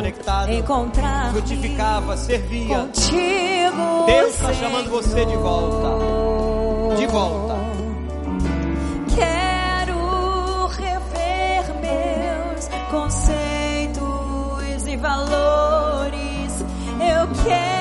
[0.00, 2.78] Conectado, encontrar, frutificava, servia.
[2.78, 6.96] Contigo, Deus está chamando você de volta.
[6.96, 7.54] De volta.
[9.14, 12.68] Quero rever meus
[14.96, 16.64] valores.
[16.98, 17.79] Eu quero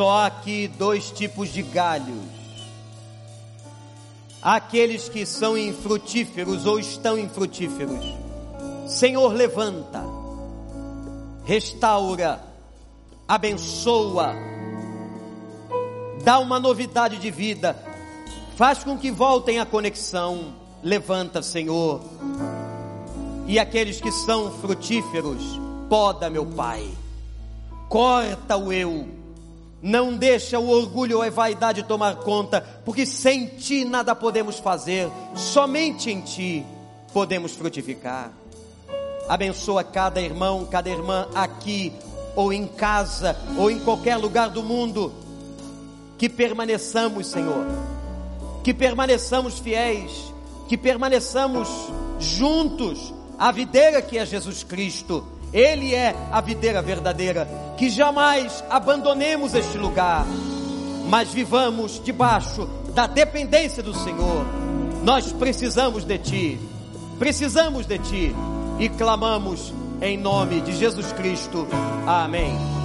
[0.00, 2.24] só aqui dois tipos de galhos.
[4.40, 8.02] Aqueles que são infrutíferos ou estão infrutíferos.
[8.86, 10.02] Senhor, levanta,
[11.44, 12.42] restaura,
[13.28, 14.34] abençoa,
[16.24, 17.76] dá uma novidade de vida,
[18.56, 20.54] faz com que voltem à conexão.
[20.82, 22.00] Levanta, Senhor.
[23.46, 26.88] E aqueles que são frutíferos, poda, meu Pai
[27.90, 29.08] corta o eu,
[29.82, 35.10] não deixa o orgulho ou a vaidade tomar conta, porque sem ti nada podemos fazer,
[35.34, 36.66] somente em ti
[37.12, 38.30] podemos frutificar.
[39.28, 41.92] Abençoa cada irmão, cada irmã aqui,
[42.34, 45.12] ou em casa, ou em qualquer lugar do mundo,
[46.18, 47.64] que permaneçamos, Senhor,
[48.62, 50.32] que permaneçamos fiéis,
[50.68, 51.68] que permaneçamos
[52.18, 55.26] juntos à videira que é Jesus Cristo.
[55.52, 57.48] Ele é a videira verdadeira.
[57.76, 60.26] Que jamais abandonemos este lugar,
[61.08, 64.44] mas vivamos debaixo da dependência do Senhor.
[65.02, 66.60] Nós precisamos de Ti,
[67.18, 68.34] precisamos de Ti
[68.78, 71.66] e clamamos em nome de Jesus Cristo.
[72.06, 72.79] Amém.